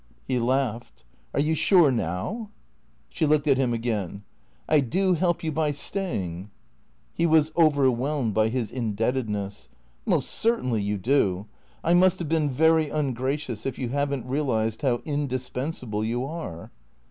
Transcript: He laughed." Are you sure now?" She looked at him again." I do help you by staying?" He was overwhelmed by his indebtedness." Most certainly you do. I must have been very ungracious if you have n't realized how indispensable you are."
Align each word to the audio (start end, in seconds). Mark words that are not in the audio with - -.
He 0.27 0.39
laughed." 0.39 1.03
Are 1.35 1.39
you 1.39 1.53
sure 1.53 1.91
now?" 1.91 2.49
She 3.11 3.27
looked 3.27 3.47
at 3.47 3.59
him 3.59 3.71
again." 3.71 4.23
I 4.67 4.79
do 4.79 5.13
help 5.13 5.43
you 5.43 5.51
by 5.51 5.69
staying?" 5.69 6.49
He 7.13 7.27
was 7.27 7.51
overwhelmed 7.55 8.33
by 8.33 8.47
his 8.49 8.71
indebtedness." 8.71 9.69
Most 10.07 10.29
certainly 10.31 10.81
you 10.81 10.97
do. 10.97 11.45
I 11.83 11.93
must 11.93 12.17
have 12.17 12.27
been 12.27 12.49
very 12.49 12.89
ungracious 12.89 13.63
if 13.63 13.77
you 13.77 13.89
have 13.89 14.11
n't 14.11 14.25
realized 14.25 14.81
how 14.81 15.03
indispensable 15.05 16.03
you 16.03 16.25
are." 16.25 16.71